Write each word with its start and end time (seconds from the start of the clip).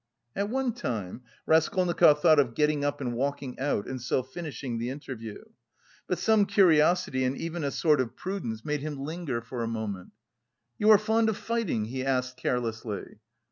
At 0.35 0.49
one 0.49 0.71
time 0.73 1.21
Raskolnikov 1.45 2.23
thought 2.23 2.39
of 2.39 2.55
getting 2.55 2.83
up 2.83 3.01
and 3.01 3.13
walking 3.13 3.59
out 3.59 3.85
and 3.85 4.01
so 4.01 4.23
finishing 4.23 4.79
the 4.79 4.89
interview. 4.89 5.43
But 6.07 6.17
some 6.17 6.47
curiosity 6.47 7.23
and 7.23 7.37
even 7.37 7.63
a 7.63 7.69
sort 7.69 8.01
of 8.01 8.15
prudence 8.15 8.65
made 8.65 8.81
him 8.81 8.97
linger 9.05 9.41
for 9.41 9.61
a 9.61 9.67
moment. 9.67 10.13
"You 10.79 10.89
are 10.89 10.97
fond 10.97 11.29
of 11.29 11.37
fighting?" 11.37 11.85
he 11.85 12.03
asked 12.03 12.37
carelessly. 12.37 13.19